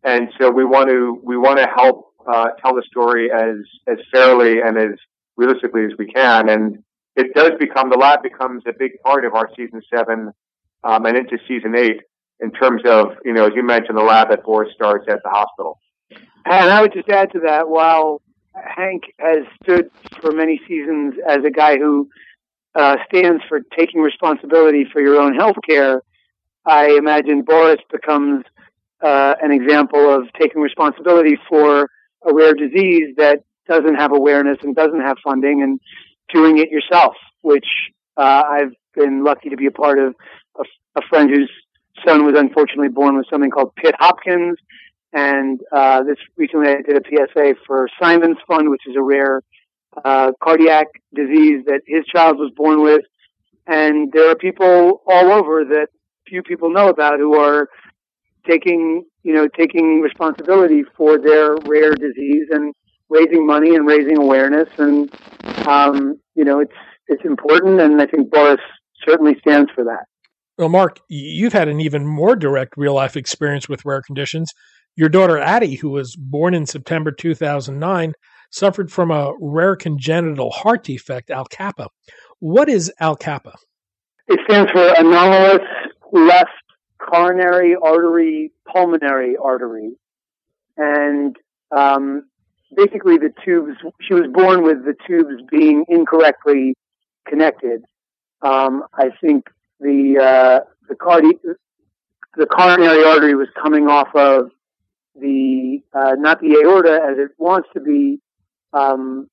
and 0.05 0.29
so 0.39 0.51
we 0.51 0.63
want 0.63 0.89
to 0.89 1.19
we 1.23 1.35
want 1.35 1.57
to 1.57 1.67
help 1.67 2.13
uh, 2.31 2.49
tell 2.63 2.75
the 2.75 2.83
story 2.87 3.31
as 3.31 3.57
as 3.87 3.97
fairly 4.13 4.61
and 4.61 4.77
as 4.77 4.97
realistically 5.35 5.83
as 5.85 5.91
we 5.97 6.07
can. 6.07 6.47
And 6.47 6.83
it 7.15 7.33
does 7.33 7.51
become 7.59 7.89
the 7.89 7.97
lab 7.97 8.21
becomes 8.21 8.63
a 8.67 8.73
big 8.77 8.91
part 9.03 9.25
of 9.25 9.33
our 9.33 9.49
season 9.57 9.81
seven 9.93 10.31
um, 10.83 11.05
and 11.05 11.17
into 11.17 11.37
season 11.47 11.75
eight 11.75 12.01
in 12.39 12.51
terms 12.51 12.83
of 12.85 13.13
you 13.25 13.33
know 13.33 13.47
as 13.47 13.53
you 13.55 13.63
mentioned 13.63 13.97
the 13.97 14.03
lab 14.03 14.31
at 14.31 14.43
Boris 14.43 14.71
starts 14.73 15.05
at 15.09 15.21
the 15.23 15.29
hospital. 15.29 15.79
And 16.45 16.69
I 16.69 16.81
would 16.81 16.93
just 16.93 17.09
add 17.09 17.31
to 17.31 17.39
that, 17.39 17.67
while 17.67 18.21
Hank 18.53 19.03
has 19.17 19.45
stood 19.63 19.89
for 20.21 20.31
many 20.31 20.61
seasons 20.67 21.15
as 21.27 21.39
a 21.43 21.49
guy 21.49 21.77
who 21.77 22.07
uh, 22.75 22.97
stands 23.07 23.43
for 23.49 23.61
taking 23.75 24.01
responsibility 24.01 24.85
for 24.93 25.01
your 25.01 25.19
own 25.19 25.33
health 25.33 25.55
care, 25.67 26.03
I 26.63 26.91
imagine 26.91 27.41
Boris 27.41 27.79
becomes 27.91 28.43
uh, 29.05 29.35
an 29.41 29.51
example 29.51 30.13
of 30.13 30.23
taking 30.39 30.61
responsibility 30.61 31.37
for 31.47 31.87
a 32.27 32.33
rare 32.33 32.53
disease 32.53 33.13
that 33.17 33.43
doesn't 33.67 33.95
have 33.95 34.11
awareness 34.11 34.57
and 34.63 34.75
doesn't 34.75 35.01
have 35.01 35.17
funding 35.23 35.61
and 35.61 35.79
doing 36.33 36.57
it 36.57 36.69
yourself, 36.69 37.13
which 37.41 37.67
uh, 38.17 38.41
I've 38.49 38.73
been 38.95 39.23
lucky 39.23 39.49
to 39.49 39.57
be 39.57 39.67
a 39.67 39.71
part 39.71 39.99
of. 39.99 40.15
A, 40.97 41.01
friend 41.09 41.29
whose 41.29 41.51
son 42.07 42.25
was 42.25 42.35
unfortunately 42.37 42.87
born 42.87 43.17
with 43.17 43.25
something 43.29 43.51
called 43.51 43.75
Pitt 43.75 43.93
Hopkins, 43.99 44.57
and 45.11 45.59
uh, 45.73 46.03
this 46.03 46.15
recently 46.37 46.69
I 46.69 46.81
did 46.81 46.95
a 46.95 47.01
PSA 47.03 47.55
for 47.67 47.89
Simon's 48.01 48.37
Fund, 48.47 48.69
which 48.69 48.83
is 48.87 48.95
a 48.95 49.01
rare 49.01 49.41
uh, 50.05 50.31
cardiac 50.41 50.87
disease 51.13 51.65
that 51.67 51.81
his 51.85 52.05
child 52.05 52.37
was 52.37 52.49
born 52.55 52.81
with. 52.81 53.01
And 53.67 54.09
there 54.13 54.29
are 54.29 54.35
people 54.35 55.01
all 55.05 55.33
over 55.33 55.65
that 55.65 55.87
few 56.27 56.41
people 56.43 56.69
know 56.69 56.87
about 56.87 57.19
who 57.19 57.35
are 57.35 57.67
taking, 58.47 59.03
you 59.23 59.33
know, 59.33 59.47
taking 59.47 60.01
responsibility 60.01 60.83
for 60.95 61.17
their 61.17 61.55
rare 61.65 61.93
disease 61.93 62.47
and 62.51 62.73
raising 63.09 63.45
money 63.45 63.75
and 63.75 63.85
raising 63.85 64.17
awareness. 64.17 64.69
And, 64.77 65.13
um, 65.67 66.19
you 66.35 66.43
know, 66.43 66.59
it's, 66.59 66.73
it's 67.07 67.23
important. 67.25 67.79
And 67.81 68.01
I 68.01 68.07
think 68.07 68.31
Boris 68.31 68.61
certainly 69.07 69.37
stands 69.39 69.71
for 69.73 69.83
that. 69.83 70.05
Well, 70.57 70.69
Mark, 70.69 70.99
you've 71.09 71.53
had 71.53 71.67
an 71.67 71.81
even 71.81 72.07
more 72.07 72.35
direct 72.35 72.75
real 72.77 72.93
life 72.93 73.17
experience 73.17 73.67
with 73.67 73.83
rare 73.83 74.01
conditions. 74.01 74.51
Your 74.95 75.09
daughter 75.09 75.37
Addie, 75.37 75.75
who 75.75 75.89
was 75.89 76.15
born 76.15 76.53
in 76.53 76.65
September 76.65 77.11
2009, 77.11 78.13
suffered 78.51 78.89
from 78.89 79.11
a 79.11 79.33
rare 79.41 79.75
congenital 79.75 80.51
heart 80.51 80.83
defect, 80.83 81.29
ALCAPA. 81.29 81.87
What 82.39 82.69
is 82.69 82.91
ALCAPA? 83.01 83.53
It 84.27 84.39
stands 84.49 84.71
for 84.71 84.93
anomalous 84.97 85.59
left 86.13 86.51
coronary 86.99 87.75
artery 87.75 88.51
pulmonary 88.71 89.35
artery. 89.37 89.93
And 90.77 91.35
um, 91.75 92.25
basically 92.75 93.17
the 93.17 93.33
tubes, 93.43 93.77
she 94.01 94.13
was 94.13 94.27
born 94.31 94.63
with 94.63 94.85
the 94.85 94.95
tubes 95.07 95.41
being 95.49 95.85
incorrectly 95.87 96.75
connected. 97.27 97.83
Um, 98.41 98.83
I 98.93 99.09
think 99.21 99.47
the, 99.79 100.19
uh, 100.19 100.69
the 100.87 100.95
cardi- 100.95 101.39
the 102.35 102.45
coronary 102.45 103.03
artery 103.03 103.35
was 103.35 103.47
coming 103.61 103.87
off 103.87 104.09
of 104.13 104.51
the, 105.15 105.81
uh, 105.93 106.15
not 106.17 106.41
the 106.41 106.59
aorta 106.61 106.99
as 107.09 107.17
it 107.17 107.31
wants 107.37 107.69
to 107.73 107.79
be, 107.79 108.19
um, 108.73 109.29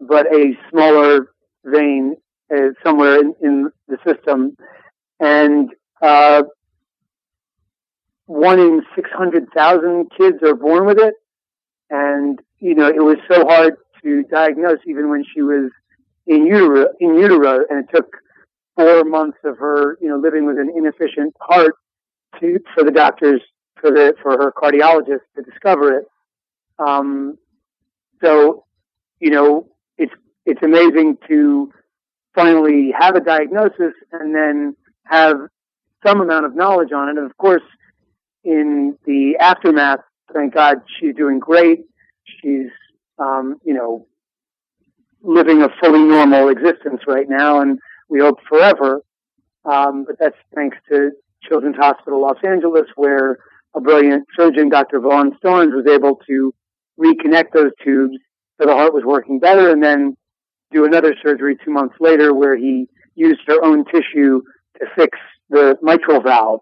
but 0.00 0.26
a 0.26 0.58
smaller 0.70 1.28
vein 1.64 2.16
uh, 2.52 2.70
somewhere 2.84 3.20
in, 3.20 3.34
in, 3.40 3.70
the 3.88 3.98
system. 4.06 4.56
And, 5.20 5.70
uh, 6.02 6.42
one 8.26 8.58
in 8.58 8.82
600,000 8.94 10.10
kids 10.18 10.38
are 10.42 10.54
born 10.54 10.84
with 10.86 10.98
it. 10.98 11.14
And, 11.90 12.40
you 12.58 12.74
know, 12.74 12.88
it 12.88 13.02
was 13.02 13.18
so 13.30 13.46
hard 13.46 13.74
to 14.02 14.24
diagnose 14.24 14.78
even 14.86 15.10
when 15.10 15.24
she 15.32 15.42
was 15.42 15.70
in 16.26 16.46
utero, 16.46 16.88
in 17.00 17.14
utero, 17.14 17.64
and 17.68 17.84
it 17.84 17.94
took 17.94 18.16
four 18.76 19.04
months 19.04 19.38
of 19.44 19.58
her, 19.58 19.98
you 20.00 20.08
know, 20.08 20.16
living 20.16 20.46
with 20.46 20.58
an 20.58 20.72
inefficient 20.74 21.34
heart 21.40 21.74
to, 22.40 22.58
for 22.74 22.84
the 22.84 22.90
doctors, 22.90 23.40
for 23.80 23.90
the, 23.90 24.14
for 24.22 24.32
her 24.32 24.52
cardiologist 24.52 25.20
to 25.36 25.42
discover 25.42 25.98
it. 25.98 26.06
Um, 26.78 27.38
so, 28.22 28.64
you 29.20 29.30
know, 29.30 29.68
it's, 29.98 30.14
it's 30.46 30.62
amazing 30.62 31.18
to 31.28 31.70
finally 32.34 32.92
have 32.98 33.14
a 33.14 33.20
diagnosis 33.20 33.92
and 34.12 34.34
then 34.34 34.74
have 35.04 35.36
some 36.04 36.20
amount 36.20 36.46
of 36.46 36.54
knowledge 36.54 36.92
on 36.92 37.08
it. 37.08 37.16
And 37.16 37.30
of 37.30 37.36
course, 37.38 37.62
in 38.44 38.96
the 39.06 39.36
aftermath, 39.38 40.00
thank 40.32 40.54
God 40.54 40.78
she's 40.98 41.14
doing 41.14 41.38
great. 41.38 41.84
She's, 42.24 42.70
um, 43.18 43.56
you 43.64 43.74
know, 43.74 44.06
living 45.22 45.62
a 45.62 45.68
fully 45.80 46.02
normal 46.02 46.48
existence 46.48 47.02
right 47.06 47.28
now, 47.28 47.60
and 47.60 47.78
we 48.08 48.20
hope 48.20 48.38
forever. 48.48 49.00
Um, 49.64 50.04
but 50.04 50.18
that's 50.18 50.36
thanks 50.54 50.76
to 50.90 51.12
Children's 51.48 51.76
Hospital 51.76 52.20
Los 52.20 52.38
Angeles, 52.44 52.86
where 52.96 53.38
a 53.74 53.80
brilliant 53.80 54.26
surgeon, 54.36 54.68
Dr. 54.68 55.00
Vaughn 55.00 55.36
Starnes, 55.42 55.74
was 55.74 55.86
able 55.86 56.16
to 56.26 56.52
reconnect 56.98 57.52
those 57.54 57.70
tubes 57.82 58.16
so 58.60 58.66
the 58.66 58.74
heart 58.74 58.94
was 58.94 59.04
working 59.04 59.38
better, 59.38 59.70
and 59.70 59.82
then 59.82 60.16
do 60.70 60.84
another 60.84 61.14
surgery 61.22 61.56
two 61.64 61.70
months 61.70 61.96
later 62.00 62.34
where 62.34 62.56
he 62.56 62.88
used 63.14 63.40
her 63.46 63.62
own 63.62 63.84
tissue 63.86 64.42
to 64.78 64.86
fix 64.94 65.18
the 65.52 65.76
mitral 65.82 66.20
valve. 66.20 66.60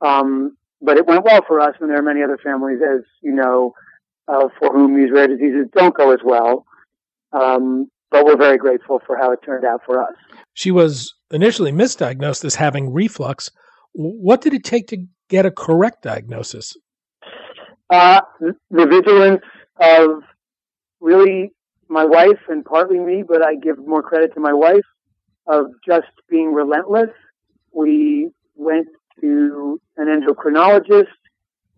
Um, 0.00 0.56
but 0.82 0.96
it 0.98 1.06
went 1.06 1.24
well 1.24 1.42
for 1.46 1.60
us, 1.60 1.74
and 1.80 1.88
there 1.88 1.98
are 1.98 2.02
many 2.02 2.22
other 2.22 2.38
families, 2.42 2.80
as 2.82 3.02
you 3.22 3.32
know, 3.32 3.74
uh, 4.28 4.48
for 4.58 4.72
whom 4.72 4.96
these 4.96 5.12
rare 5.12 5.28
diseases 5.28 5.66
don't 5.74 5.94
go 5.94 6.12
as 6.12 6.20
well. 6.24 6.66
Um, 7.32 7.88
but 8.10 8.24
we're 8.24 8.36
very 8.36 8.58
grateful 8.58 9.00
for 9.06 9.16
how 9.16 9.32
it 9.32 9.40
turned 9.44 9.64
out 9.64 9.80
for 9.84 10.02
us. 10.02 10.14
She 10.52 10.70
was 10.70 11.14
initially 11.30 11.72
misdiagnosed 11.72 12.44
as 12.44 12.54
having 12.54 12.92
reflux. 12.92 13.50
What 13.92 14.40
did 14.40 14.54
it 14.54 14.64
take 14.64 14.88
to 14.88 15.04
get 15.28 15.46
a 15.46 15.50
correct 15.50 16.02
diagnosis? 16.02 16.76
Uh, 17.90 18.20
the 18.40 18.86
vigilance 18.86 19.42
of 19.80 20.22
really 21.00 21.52
my 21.88 22.04
wife 22.04 22.40
and 22.48 22.64
partly 22.64 22.98
me, 22.98 23.24
but 23.26 23.44
I 23.44 23.56
give 23.56 23.78
more 23.78 24.02
credit 24.02 24.32
to 24.34 24.40
my 24.40 24.52
wife 24.52 24.86
of 25.46 25.66
just 25.86 26.06
being 26.28 26.52
relentless. 26.52 27.10
We 27.74 28.30
went 28.54 28.88
to 29.20 29.80
an 29.96 30.06
endocrinologist, 30.06 31.06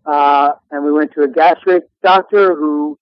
uh, 0.05 0.51
and 0.71 0.85
we 0.85 0.91
went 0.91 1.13
to 1.13 1.23
a 1.23 1.27
gastric 1.27 1.83
doctor 2.03 2.55
who 2.55 2.97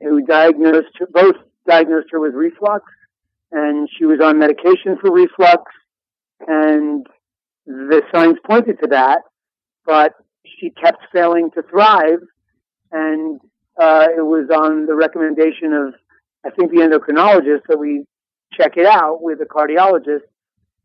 who 0.00 0.24
diagnosed 0.24 0.96
her, 0.98 1.06
both 1.10 1.34
diagnosed 1.66 2.06
her 2.12 2.20
with 2.20 2.34
reflux, 2.34 2.84
and 3.50 3.88
she 3.98 4.04
was 4.04 4.20
on 4.20 4.38
medication 4.38 4.96
for 5.00 5.12
reflux, 5.12 5.64
and 6.46 7.06
the 7.66 8.02
signs 8.14 8.36
pointed 8.46 8.78
to 8.80 8.86
that, 8.88 9.22
but 9.84 10.12
she 10.44 10.70
kept 10.70 11.04
failing 11.12 11.50
to 11.52 11.62
thrive, 11.62 12.20
and 12.92 13.40
uh, 13.80 14.06
it 14.16 14.24
was 14.24 14.48
on 14.54 14.86
the 14.86 14.94
recommendation 14.94 15.72
of 15.72 15.94
I 16.46 16.50
think 16.50 16.70
the 16.70 16.78
endocrinologist 16.78 17.62
that 17.68 17.78
we 17.78 18.04
check 18.52 18.76
it 18.76 18.86
out 18.86 19.20
with 19.20 19.40
a 19.40 19.44
cardiologist, 19.44 20.22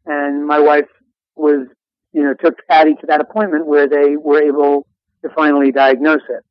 and 0.05 0.45
my 0.45 0.59
wife 0.59 0.87
was 1.35 1.67
you 2.13 2.21
know, 2.23 2.33
took 2.33 2.59
Addie 2.69 2.95
to 3.01 3.07
that 3.07 3.19
appointment 3.19 3.65
where 3.65 3.89
they 3.89 4.15
were 4.15 4.41
able 4.41 4.87
to 5.23 5.29
finally 5.35 5.71
diagnose 5.71 6.21
it. 6.29 6.43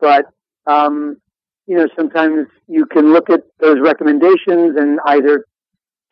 But, 0.00 0.26
um, 0.66 1.16
you 1.66 1.76
know, 1.76 1.88
sometimes 1.96 2.46
you 2.68 2.86
can 2.86 3.12
look 3.12 3.28
at 3.28 3.42
those 3.60 3.78
recommendations 3.80 4.76
and 4.78 5.00
either 5.04 5.44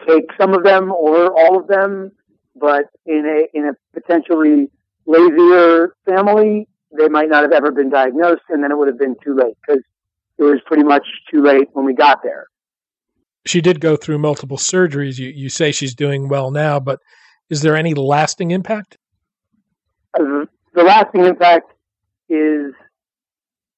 take 0.06 0.24
some 0.38 0.52
of 0.52 0.64
them 0.64 0.90
or 0.92 1.32
all 1.32 1.58
of 1.60 1.68
them, 1.68 2.10
but 2.56 2.86
in 3.06 3.24
a, 3.24 3.56
in 3.56 3.68
a 3.68 3.72
potentially 3.98 4.68
lazier 5.06 5.94
family, 6.04 6.66
they 6.98 7.08
might 7.08 7.28
not 7.28 7.42
have 7.42 7.52
ever 7.52 7.70
been 7.70 7.88
diagnosed 7.88 8.42
and 8.48 8.62
then 8.62 8.72
it 8.72 8.76
would 8.76 8.88
have 8.88 8.98
been 8.98 9.14
too 9.22 9.34
late 9.34 9.54
because 9.66 9.82
it 10.38 10.42
was 10.42 10.58
pretty 10.66 10.82
much 10.82 11.06
too 11.32 11.42
late 11.42 11.68
when 11.72 11.84
we 11.84 11.94
got 11.94 12.22
there. 12.22 12.46
She 13.46 13.60
did 13.60 13.80
go 13.80 13.94
through 13.94 14.18
multiple 14.18 14.56
surgeries. 14.56 15.18
You, 15.18 15.28
you 15.28 15.48
say 15.48 15.70
she's 15.70 15.94
doing 15.94 16.28
well 16.28 16.50
now, 16.50 16.80
but 16.80 16.98
is 17.50 17.62
there 17.62 17.76
any 17.76 17.94
lasting 17.94 18.50
impact? 18.50 18.98
Uh, 20.18 20.46
the 20.74 20.82
lasting 20.82 21.24
impact 21.24 21.72
is 22.28 22.72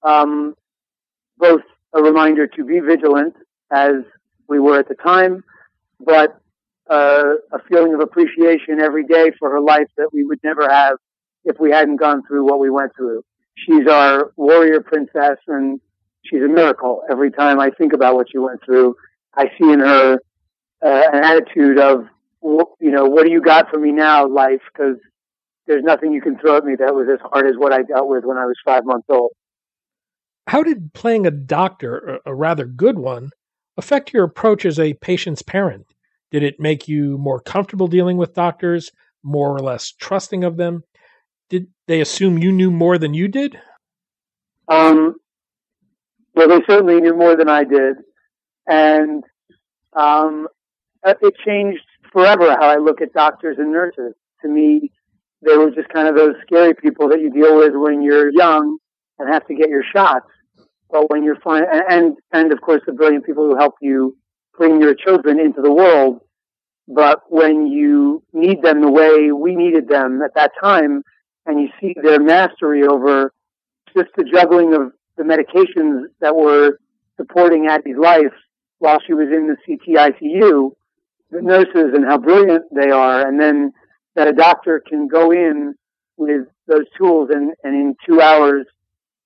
um, 0.03 0.55
both 1.39 1.63
a 1.95 2.03
reminder 2.03 2.47
to 2.47 2.65
be 2.65 2.81
vigilant, 2.81 3.35
as 3.71 3.97
we 4.49 4.59
were 4.59 4.79
at 4.79 4.89
the 4.89 4.95
time, 4.95 5.45
but 6.01 6.41
uh, 6.91 7.35
a 7.53 7.59
feeling 7.69 7.95
of 7.95 8.01
appreciation 8.01 8.81
every 8.81 9.05
day 9.05 9.31
for 9.39 9.51
her 9.51 9.61
life 9.61 9.89
that 9.97 10.09
we 10.13 10.25
would 10.25 10.41
never 10.43 10.69
have 10.69 10.97
if 11.45 11.59
we 11.61 11.71
hadn't 11.71 11.97
gone 11.97 12.23
through 12.27 12.45
what 12.45 12.59
we 12.59 12.71
went 12.71 12.93
through. 12.97 13.23
She's 13.57 13.87
our 13.87 14.33
warrior 14.37 14.81
princess, 14.81 15.39
and 15.47 15.81
she's 16.25 16.43
a 16.43 16.49
miracle. 16.49 17.03
Every 17.11 17.31
time 17.31 17.61
I 17.61 17.71
think 17.71 17.93
about 17.93 18.15
what 18.15 18.29
she 18.31 18.39
went 18.39 18.65
through, 18.65 18.97
I 19.35 19.47
see 19.59 19.71
in 19.71 19.81
her 19.81 20.19
uh, 20.85 21.03
an 21.13 21.25
attitude 21.25 21.79
of 21.79 22.07
you 22.43 22.91
know, 22.91 23.07
what 23.07 23.25
do 23.25 23.31
you 23.33 23.41
got 23.41 23.71
for 23.71 23.79
me 23.79 23.93
now, 23.93 24.27
life? 24.27 24.61
Because 24.73 24.97
there's 25.67 25.85
nothing 25.85 26.13
you 26.13 26.23
can 26.23 26.39
throw 26.39 26.57
at 26.57 26.65
me 26.65 26.77
that 26.77 26.95
was 26.95 27.09
as 27.13 27.21
hard 27.31 27.47
as 27.47 27.57
what 27.57 27.73
I 27.73 27.83
dealt 27.83 28.09
with 28.09 28.25
when 28.25 28.39
I 28.39 28.47
was 28.47 28.57
five 28.65 28.85
months 28.85 29.07
old. 29.09 29.33
How 30.47 30.63
did 30.63 30.95
playing 30.95 31.27
a 31.27 31.31
doctor, 31.31 32.21
a 32.25 32.35
rather 32.35 32.65
good 32.65 32.99
one, 32.99 33.31
affect 33.77 34.15
your 34.15 34.25
approach 34.25 34.65
as 34.65 34.79
a 34.79 34.95
patient's 34.95 35.43
parent? 35.43 35.87
Did 36.31 36.43
it 36.43 36.59
make 36.59 36.89
you 36.89 37.19
more 37.19 37.41
comfortable 37.41 37.87
dealing 37.87 38.17
with 38.17 38.35
doctors, 38.35 38.91
more 39.23 39.55
or 39.55 39.61
less 39.61 39.93
trusting 39.93 40.45
of 40.45 40.57
them? 40.57 40.85
Did 41.51 41.69
they 41.87 42.01
assume 42.01 42.39
you 42.39 42.53
knew 42.53 42.71
more 42.71 42.99
than 42.99 43.15
you 43.15 43.29
did? 43.29 43.59
Um, 44.69 45.17
well, 46.35 46.49
they 46.49 46.61
certainly 46.67 47.01
knew 47.01 47.17
more 47.17 47.37
than 47.37 47.49
I 47.49 47.65
did, 47.65 47.97
and 48.67 49.25
um, 49.95 50.49
it 51.05 51.35
changed 51.45 51.83
forever 52.13 52.51
how 52.53 52.69
I 52.69 52.77
look 52.77 53.01
at 53.01 53.13
doctors 53.13 53.57
and 53.59 53.73
nurses. 53.73 54.15
To 54.43 54.49
me, 54.49 54.91
they 55.43 55.57
were 55.57 55.71
just 55.71 55.89
kind 55.89 56.09
of 56.09 56.17
those 56.17 56.35
scary 56.43 56.75
people 56.75 57.09
that 57.09 57.21
you 57.21 57.31
deal 57.31 57.57
with 57.57 57.73
when 57.75 58.03
you're 58.03 58.31
young 58.33 58.79
and 59.19 59.33
have 59.33 59.47
to 59.47 59.55
get 59.55 59.69
your 59.69 59.85
shots. 59.95 60.27
But 60.91 61.11
when 61.11 61.23
you're 61.23 61.41
fine, 61.41 61.65
and, 61.71 62.17
and 62.33 62.53
of 62.53 62.61
course 62.61 62.83
the 62.87 62.93
brilliant 62.93 63.27
people 63.27 63.45
who 63.45 63.57
help 63.57 63.75
you 63.81 64.17
bring 64.57 64.81
your 64.81 64.95
children 64.95 65.39
into 65.39 65.61
the 65.61 65.73
world. 65.73 66.21
But 66.89 67.21
when 67.29 67.67
you 67.67 68.23
need 68.33 68.63
them 68.63 68.81
the 68.81 68.91
way 68.91 69.31
we 69.31 69.55
needed 69.55 69.89
them 69.89 70.23
at 70.23 70.35
that 70.35 70.53
time, 70.61 71.03
and 71.47 71.61
you 71.61 71.69
see 71.81 71.95
their 72.03 72.21
mastery 72.21 72.83
over 72.87 73.33
just 73.97 74.11
the 74.17 74.25
juggling 74.25 74.75
of 74.75 74.93
the 75.17 75.25
medications 75.25 76.05
that 76.21 76.35
were 76.35 76.79
supporting 77.17 77.67
Addie's 77.67 77.97
life 77.99 78.33
while 78.79 78.99
she 79.07 79.13
was 79.13 79.29
in 79.29 79.49
the 79.49 79.57
CTICU, 79.67 80.71
nurses 81.31 81.93
and 81.95 82.05
how 82.05 82.19
brilliant 82.19 82.65
they 82.75 82.91
are, 82.91 83.27
and 83.27 83.41
then 83.41 83.73
that 84.15 84.29
a 84.29 84.33
doctor 84.33 84.83
can 84.87 85.07
go 85.07 85.31
in 85.31 85.75
with 86.17 86.47
those 86.67 86.87
tools 86.97 87.31
and, 87.33 87.53
and 87.63 87.75
in 87.75 87.95
two 88.07 88.21
hours 88.21 88.67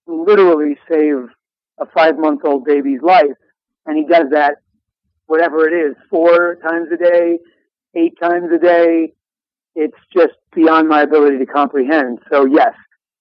literally 0.07 0.77
save 0.91 1.27
a 1.79 1.87
five 1.95 2.19
month 2.19 2.41
old 2.45 2.65
baby's 2.65 3.01
life. 3.03 3.37
And 3.87 3.97
he 3.97 4.05
does 4.05 4.27
that, 4.31 4.57
whatever 5.27 5.67
it 5.67 5.73
is, 5.73 5.97
four 6.11 6.57
times 6.57 6.89
a 6.93 6.97
day, 6.97 7.39
eight 7.97 8.15
times 8.21 8.51
a 8.55 8.59
day. 8.59 9.13
It's 9.75 9.97
just 10.15 10.35
beyond 10.55 10.89
my 10.89 11.03
ability 11.03 11.39
to 11.39 11.47
comprehend. 11.47 12.19
So 12.31 12.45
yes. 12.45 12.75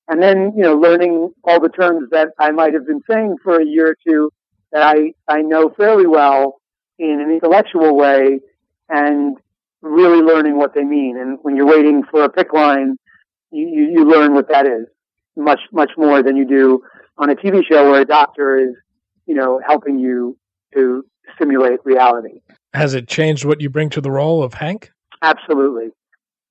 And 0.10 0.22
then, 0.22 0.52
you 0.56 0.64
know, 0.64 0.76
learning 0.76 1.32
all 1.46 1.62
the 1.62 1.70
terms 1.70 2.10
that 2.12 2.30
I 2.38 2.52
might 2.52 2.74
have 2.74 2.86
been 2.86 3.02
saying 3.10 3.38
for 3.42 3.62
a 3.62 3.66
year 3.66 3.92
or 3.92 3.98
two 4.06 4.30
that 4.74 4.84
I, 4.84 5.14
I 5.28 5.42
know 5.42 5.70
fairly 5.78 6.06
well 6.06 6.60
in 7.00 7.22
an 7.22 7.32
intellectual 7.32 7.96
way 7.96 8.42
and 8.91 9.38
really 9.81 10.21
learning 10.21 10.57
what 10.57 10.75
they 10.75 10.83
mean. 10.83 11.17
And 11.17 11.39
when 11.41 11.55
you're 11.55 11.65
waiting 11.65 12.03
for 12.03 12.24
a 12.24 12.29
PICC 12.29 12.53
line, 12.53 12.98
you, 13.50 13.67
you, 13.67 13.91
you 13.91 14.05
learn 14.05 14.33
what 14.36 14.48
that 14.50 14.67
is 14.67 14.86
much, 15.36 15.60
much 15.71 15.91
more 15.98 16.21
than 16.21 16.36
you 16.36 16.45
do 16.45 16.83
on 17.17 17.29
a 17.29 17.36
TV 17.36 17.62
show 17.67 17.89
where 17.89 18.01
a 18.01 18.05
doctor 18.05 18.60
is, 18.60 18.75
you 19.25 19.33
know, 19.33 19.60
helping 19.65 19.98
you 19.98 20.38
to 20.74 21.03
simulate 21.39 21.79
reality. 21.83 22.41
Has 22.74 22.93
it 22.93 23.07
changed 23.07 23.45
what 23.45 23.62
you 23.62 23.69
bring 23.69 23.89
to 23.91 24.01
the 24.01 24.12
role 24.12 24.43
of 24.43 24.53
Hank? 24.53 24.91
Absolutely. 25.21 25.89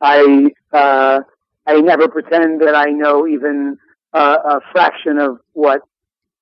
I, 0.01 0.51
uh, 0.73 1.21
I 1.67 1.81
never 1.81 2.09
pretend 2.09 2.61
that 2.63 2.75
I 2.75 2.87
know 2.87 3.27
even 3.27 3.77
uh, 4.13 4.37
a 4.45 4.61
fraction 4.73 5.19
of 5.19 5.39
what 5.53 5.83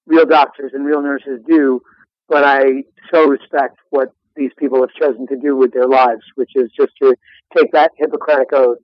real 0.06 0.26
doctors 0.26 0.72
and 0.74 0.86
real 0.86 1.02
nurses 1.02 1.40
do, 1.46 1.82
but 2.28 2.44
I 2.44 2.84
so 3.12 3.26
respect 3.26 3.78
what 3.90 4.12
these 4.38 4.52
people 4.58 4.80
have 4.80 4.92
chosen 4.98 5.26
to 5.26 5.36
do 5.36 5.56
with 5.56 5.72
their 5.72 5.88
lives, 5.88 6.22
which 6.36 6.52
is 6.54 6.70
just 6.74 6.92
to 7.02 7.14
take 7.56 7.72
that 7.72 7.90
Hippocratic 7.96 8.52
oath 8.52 8.78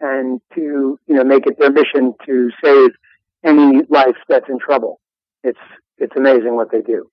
and 0.00 0.40
to, 0.54 0.98
you 1.06 1.14
know, 1.14 1.24
make 1.24 1.46
it 1.46 1.58
their 1.58 1.70
mission 1.70 2.14
to 2.26 2.50
save 2.62 2.90
any 3.44 3.82
life 3.88 4.16
that's 4.28 4.48
in 4.48 4.58
trouble. 4.58 5.00
It's, 5.42 5.58
it's 5.98 6.14
amazing 6.16 6.54
what 6.54 6.70
they 6.70 6.82
do. 6.82 7.10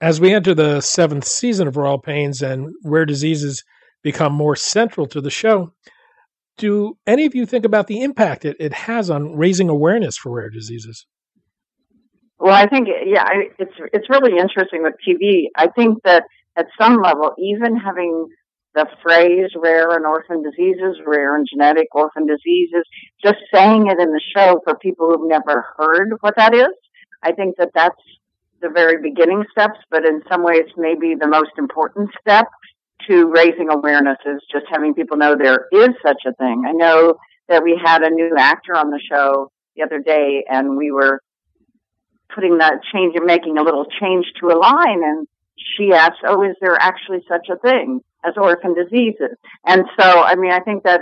As 0.00 0.20
we 0.20 0.34
enter 0.34 0.54
the 0.54 0.80
seventh 0.80 1.24
season 1.24 1.68
of 1.68 1.76
Royal 1.76 1.98
Pains 1.98 2.42
and 2.42 2.74
rare 2.84 3.06
diseases 3.06 3.64
become 4.02 4.32
more 4.32 4.56
central 4.56 5.06
to 5.06 5.20
the 5.20 5.30
show, 5.30 5.72
do 6.58 6.96
any 7.06 7.24
of 7.24 7.34
you 7.34 7.46
think 7.46 7.64
about 7.64 7.86
the 7.86 8.02
impact 8.02 8.44
it, 8.44 8.56
it 8.60 8.72
has 8.72 9.10
on 9.10 9.36
raising 9.36 9.68
awareness 9.68 10.16
for 10.16 10.32
rare 10.32 10.50
diseases? 10.50 11.06
Well, 12.38 12.54
I 12.54 12.66
think 12.66 12.88
yeah, 13.06 13.24
it's 13.58 13.72
it's 13.92 14.10
really 14.10 14.38
interesting 14.38 14.82
with 14.82 14.94
TV. 15.06 15.46
I 15.56 15.68
think 15.68 16.02
that 16.04 16.24
at 16.56 16.66
some 16.80 17.00
level, 17.02 17.32
even 17.38 17.76
having 17.76 18.28
the 18.74 18.86
phrase 19.02 19.50
rare 19.56 19.90
and 19.90 20.04
orphan 20.04 20.42
diseases, 20.42 20.96
rare 21.06 21.36
and 21.36 21.46
genetic 21.48 21.94
orphan 21.94 22.26
diseases, 22.26 22.82
just 23.22 23.38
saying 23.52 23.86
it 23.86 24.00
in 24.00 24.10
the 24.10 24.20
show 24.34 24.60
for 24.64 24.76
people 24.76 25.08
who've 25.08 25.28
never 25.28 25.64
heard 25.76 26.12
what 26.20 26.36
that 26.36 26.54
is, 26.54 26.74
I 27.22 27.32
think 27.32 27.56
that 27.56 27.70
that's 27.74 28.00
the 28.60 28.68
very 28.68 29.00
beginning 29.00 29.44
steps, 29.50 29.78
but 29.90 30.04
in 30.04 30.22
some 30.30 30.42
ways, 30.42 30.64
maybe 30.76 31.14
the 31.14 31.28
most 31.28 31.52
important 31.58 32.10
step 32.20 32.46
to 33.08 33.30
raising 33.30 33.68
awareness 33.70 34.18
is 34.26 34.40
just 34.50 34.64
having 34.70 34.94
people 34.94 35.16
know 35.16 35.36
there 35.36 35.66
is 35.72 35.90
such 36.04 36.22
a 36.26 36.32
thing. 36.34 36.64
I 36.66 36.72
know 36.72 37.14
that 37.48 37.62
we 37.62 37.78
had 37.82 38.02
a 38.02 38.10
new 38.10 38.34
actor 38.38 38.74
on 38.74 38.90
the 38.90 39.00
show 39.00 39.50
the 39.76 39.82
other 39.82 39.98
day 39.98 40.44
and 40.48 40.76
we 40.76 40.90
were 40.90 41.20
putting 42.34 42.58
that 42.58 42.80
change 42.92 43.14
and 43.16 43.26
making 43.26 43.58
a 43.58 43.62
little 43.62 43.84
change 44.00 44.26
to 44.40 44.48
a 44.48 44.56
line 44.56 45.02
and 45.04 45.26
she 45.56 45.92
asked, 45.92 46.20
Oh, 46.26 46.42
is 46.42 46.56
there 46.60 46.76
actually 46.80 47.24
such 47.28 47.48
a 47.48 47.56
thing 47.56 48.00
as 48.24 48.34
orphan 48.36 48.74
diseases? 48.74 49.36
And 49.66 49.84
so, 49.98 50.22
I 50.22 50.34
mean, 50.34 50.52
I 50.52 50.60
think 50.60 50.84
that 50.84 51.00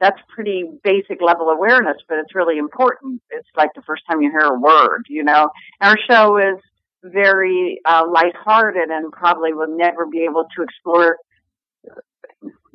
that's 0.00 0.20
pretty 0.28 0.64
basic 0.82 1.22
level 1.22 1.48
awareness, 1.48 1.96
but 2.08 2.18
it's 2.18 2.34
really 2.34 2.58
important. 2.58 3.22
It's 3.30 3.48
like 3.56 3.70
the 3.74 3.82
first 3.82 4.02
time 4.08 4.20
you 4.20 4.30
hear 4.30 4.40
a 4.40 4.58
word, 4.58 5.06
you 5.08 5.22
know. 5.24 5.50
Our 5.80 5.96
show 6.08 6.36
is 6.36 6.60
very 7.02 7.80
uh, 7.84 8.04
lighthearted 8.10 8.90
and 8.90 9.12
probably 9.12 9.52
will 9.52 9.76
never 9.76 10.06
be 10.06 10.24
able 10.24 10.46
to 10.56 10.62
explore 10.62 11.18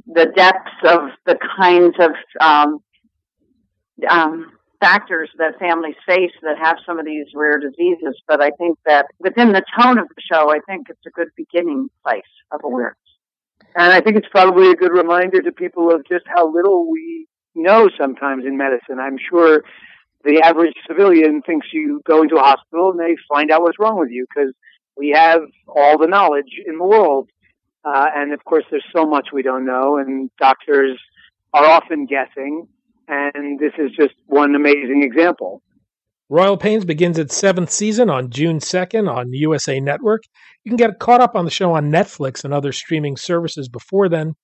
the 0.08 0.26
depths 0.36 0.72
of 0.86 1.10
the 1.26 1.38
kinds 1.58 1.96
of 2.00 2.12
um, 2.42 2.80
um, 4.10 4.52
factors 4.80 5.30
that 5.38 5.60
families 5.60 5.96
face 6.08 6.32
that 6.42 6.58
have 6.58 6.78
some 6.86 7.00
of 7.00 7.06
these 7.06 7.28
rare 7.36 7.60
diseases. 7.60 8.22
But 8.28 8.42
I 8.42 8.52
think 8.52 8.78
that 8.86 9.08
within 9.20 9.52
the 9.52 9.64
tone 9.80 9.98
of 9.98 10.08
the 10.08 10.22
show, 10.32 10.52
I 10.52 10.60
think 10.68 10.88
it's 10.90 11.06
a 11.06 11.12
good 11.12 11.30
beginning 11.36 11.90
place 12.04 12.22
of 12.52 12.62
awareness. 12.64 12.98
And 13.76 13.94
I 13.94 14.02
think 14.02 14.18
it's 14.18 14.28
probably 14.32 14.72
a 14.72 14.76
good 14.76 14.92
reminder 14.92 15.42
to 15.42 15.52
people 15.52 15.94
of 15.94 16.06
just 16.08 16.26
how 16.28 16.52
little 16.52 16.90
we 16.90 17.28
know 17.56 17.90
sometimes 18.00 18.46
in 18.46 18.58
medicine. 18.58 19.00
I'm 19.00 19.18
sure 19.30 19.64
the 20.24 20.42
average 20.42 20.74
civilian 20.88 21.42
thinks 21.42 21.68
you 21.72 22.02
go 22.06 22.24
into 22.24 22.36
a 22.36 22.42
hospital 22.42 22.92
and 22.92 23.00
they 23.00 23.16
find 23.32 23.52
out 23.52 23.62
what's 23.62 23.80
wrong 23.80 24.00
with 24.00 24.10
you 24.10 24.26
because 24.34 24.54
we 24.98 25.10
have 25.10 25.42
all 25.68 25.98
the 25.98 26.08
knowledge 26.08 26.60
in 26.66 26.78
the 26.78 26.84
world. 26.84 27.30
Uh, 27.86 28.08
and 28.14 28.34
of 28.34 28.44
course, 28.44 28.66
there's 28.70 28.84
so 28.94 29.06
much 29.06 29.30
we 29.32 29.42
don't 29.42 29.66
know, 29.66 29.98
and 29.98 30.30
doctors 30.38 31.00
are 31.54 31.66
often 31.66 32.06
guessing. 32.06 32.68
And 33.10 33.60
this 33.60 33.74
is 33.80 33.92
just 33.96 34.14
one 34.28 34.56
amazing 34.56 35.02
example. 35.04 35.64
Royal 36.30 36.58
Pains 36.58 36.86
begins 36.86 37.18
its 37.18 37.36
seventh 37.36 37.72
season 37.72 38.08
on 38.08 38.30
June 38.30 38.60
2nd 38.60 39.12
on 39.12 39.34
USA 39.34 39.80
Network. 39.80 40.22
You 40.64 40.70
can 40.70 40.78
get 40.78 41.00
caught 41.00 41.22
up 41.22 41.36
on 41.36 41.44
the 41.44 41.52
show 41.52 41.74
on 41.74 41.92
Netflix 41.92 42.44
and 42.46 42.54
other 42.54 42.72
streaming 42.72 43.18
services 43.18 43.68
before 43.68 44.10
then. 44.10 44.36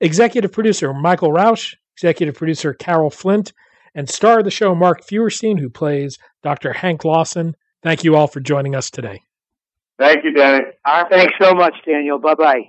Executive 0.00 0.52
producer 0.52 0.94
Michael 0.94 1.32
Rausch, 1.32 1.74
executive 1.96 2.36
producer 2.36 2.72
Carol 2.72 3.10
Flint, 3.10 3.52
and 3.96 4.08
star 4.08 4.38
of 4.38 4.44
the 4.44 4.50
show 4.50 4.76
Mark 4.76 5.04
Feuerstein, 5.04 5.58
who 5.58 5.68
plays 5.68 6.18
Dr. 6.44 6.72
Hank 6.72 7.04
Lawson. 7.04 7.54
Thank 7.82 8.04
you 8.04 8.14
all 8.14 8.28
for 8.28 8.38
joining 8.38 8.76
us 8.76 8.88
today. 8.90 9.20
Thank 9.98 10.24
you, 10.24 10.32
Danny. 10.32 10.64
Thanks 11.10 11.34
so 11.40 11.52
much, 11.52 11.74
Daniel. 11.84 12.18
Bye 12.18 12.34
bye. 12.34 12.68